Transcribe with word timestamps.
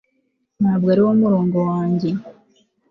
ntabwo 0.59 0.87
ariwo 0.93 1.11
murongo 1.21 1.57
wanjye 1.69 2.09